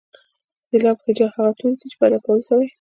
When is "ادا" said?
2.07-2.19